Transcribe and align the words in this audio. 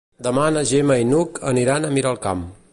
Demà 0.27 0.45
na 0.55 0.63
Gemma 0.69 0.97
i 1.03 1.07
n'Hug 1.11 1.39
aniran 1.53 1.85
a 1.91 1.95
Miralcamp. 1.99 2.47